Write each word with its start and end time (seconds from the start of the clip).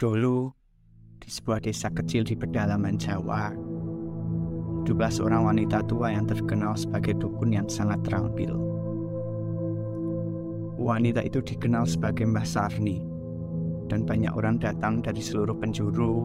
Dulu, 0.00 0.48
di 1.20 1.28
sebuah 1.28 1.60
desa 1.60 1.92
kecil 1.92 2.24
di 2.24 2.32
pedalaman 2.32 2.96
Jawa, 2.96 3.52
hiduplah 4.80 5.12
seorang 5.12 5.44
wanita 5.44 5.84
tua 5.84 6.08
yang 6.08 6.24
terkenal 6.24 6.72
sebagai 6.72 7.20
dukun 7.20 7.52
yang 7.52 7.68
sangat 7.68 8.00
terampil. 8.08 8.56
Wanita 10.80 11.20
itu 11.20 11.44
dikenal 11.44 11.84
sebagai 11.84 12.24
Mbah 12.24 12.48
Sarni, 12.48 13.04
dan 13.92 14.08
banyak 14.08 14.32
orang 14.32 14.56
datang 14.56 15.04
dari 15.04 15.20
seluruh 15.20 15.60
penjuru 15.60 16.24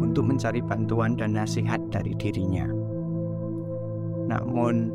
untuk 0.00 0.32
mencari 0.32 0.64
bantuan 0.64 1.20
dan 1.20 1.36
nasihat 1.36 1.84
dari 1.92 2.16
dirinya. 2.16 2.64
Namun, 4.24 4.88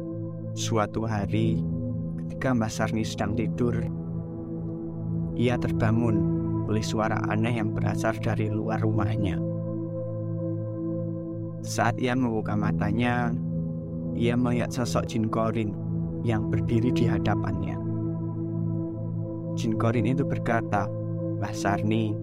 suatu 0.57 1.05
hari 1.05 1.61
ketika 2.17 2.49
Mbah 2.49 2.73
Sarni 2.73 3.05
sedang 3.05 3.37
tidur, 3.37 3.77
ia 5.37 5.53
terbangun 5.61 6.40
oleh 6.71 6.79
suara 6.79 7.19
aneh 7.27 7.59
yang 7.59 7.75
berasal 7.75 8.15
dari 8.15 8.47
luar 8.47 8.79
rumahnya. 8.79 9.35
Saat 11.61 11.99
ia 11.99 12.15
membuka 12.15 12.55
matanya, 12.55 13.35
ia 14.15 14.39
melihat 14.39 14.71
sosok 14.71 15.05
Jin 15.11 15.27
Korin 15.27 15.75
yang 16.23 16.47
berdiri 16.47 16.95
di 16.95 17.05
hadapannya. 17.05 17.75
Jin 19.59 19.75
Korin 19.75 20.07
itu 20.07 20.23
berkata, 20.23 20.87
Mbah 21.37 21.53
Sarni, 21.53 22.15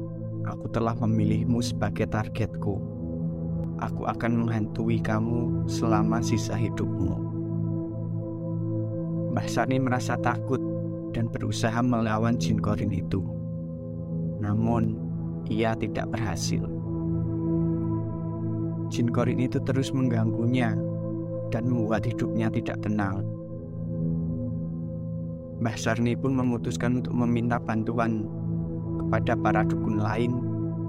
aku 0.48 0.67
telah 0.73 0.97
memilihmu 0.97 1.61
sebagai 1.61 2.09
targetku. 2.09 2.80
Aku 3.78 4.11
akan 4.11 4.42
menghantui 4.42 4.98
kamu 4.98 5.70
selama 5.70 6.19
sisa 6.19 6.56
hidupmu. 6.59 7.15
Mbah 9.37 9.47
Sarni 9.47 9.78
merasa 9.78 10.19
takut 10.19 10.59
dan 11.15 11.30
berusaha 11.30 11.78
melawan 11.78 12.34
Jin 12.42 12.59
Korin 12.59 12.91
itu 12.91 13.38
namun 14.38 14.98
ia 15.51 15.74
tidak 15.74 16.10
berhasil. 16.15 16.62
Jin 18.89 19.12
Korin 19.12 19.45
itu 19.45 19.61
terus 19.69 19.92
mengganggunya 19.92 20.72
dan 21.53 21.69
membuat 21.69 22.08
hidupnya 22.08 22.48
tidak 22.48 22.80
tenang. 22.80 23.20
Mbah 25.58 25.77
Sarni 25.77 26.14
pun 26.14 26.39
memutuskan 26.39 27.03
untuk 27.03 27.12
meminta 27.19 27.58
bantuan 27.58 28.25
kepada 29.03 29.34
para 29.34 29.67
dukun 29.67 29.98
lain, 29.98 30.33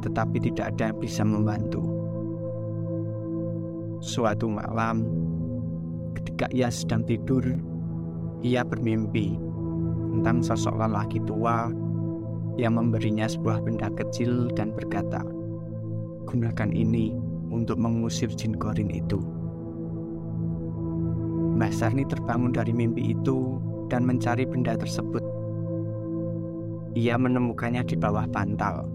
tetapi 0.06 0.38
tidak 0.39 0.75
ada 0.75 0.94
yang 0.94 1.00
bisa 1.02 1.25
membantu. 1.25 1.81
Suatu 4.00 4.47
malam, 4.47 5.03
ketika 6.16 6.47
ia 6.53 6.72
sedang 6.72 7.03
tidur, 7.03 7.44
ia 8.45 8.63
bermimpi 8.63 9.36
tentang 10.16 10.39
sosok 10.39 10.80
lelaki 10.80 11.19
tua 11.28 11.67
yang 12.60 12.76
memberinya 12.76 13.24
sebuah 13.24 13.64
benda 13.64 13.88
kecil 13.96 14.52
dan 14.52 14.76
berkata, 14.76 15.24
"Gunakan 16.28 16.70
ini 16.76 17.16
untuk 17.48 17.80
mengusir 17.80 18.28
jin 18.36 18.60
korin 18.60 18.92
itu." 18.92 19.24
Mbah 21.60 21.76
Sarni 21.76 22.08
terbangun 22.08 22.56
dari 22.56 22.72
mimpi 22.72 23.12
itu 23.16 23.60
dan 23.92 24.08
mencari 24.08 24.48
benda 24.48 24.80
tersebut. 24.80 25.20
Ia 26.96 27.20
menemukannya 27.20 27.84
di 27.84 28.00
bawah 28.00 28.28
bantal 28.32 28.88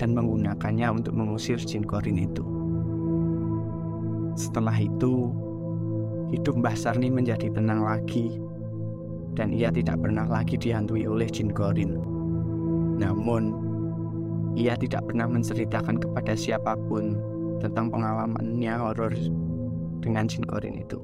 dan 0.00 0.16
menggunakannya 0.16 0.88
untuk 0.88 1.12
mengusir 1.12 1.60
jin 1.60 1.84
korin 1.84 2.16
itu. 2.16 2.40
Setelah 4.38 4.80
itu, 4.80 5.28
hidup 6.30 6.56
Mbah 6.56 6.76
Sarni 6.78 7.10
menjadi 7.10 7.50
tenang 7.50 7.84
lagi 7.84 8.38
dan 9.36 9.52
ia 9.52 9.68
tidak 9.68 10.00
pernah 10.02 10.24
lagi 10.24 10.56
dihantui 10.58 11.04
oleh 11.04 11.28
jin 11.28 11.52
korin. 11.52 12.17
Namun, 12.98 13.54
ia 14.58 14.74
tidak 14.74 15.06
pernah 15.06 15.30
menceritakan 15.30 16.02
kepada 16.02 16.34
siapa 16.34 16.74
pun 16.90 17.14
tentang 17.62 17.90
pengalamannya 17.94 18.74
horor 18.74 19.14
dengan 20.02 20.26
jin 20.26 20.42
korin 20.46 20.82
itu. 20.82 20.98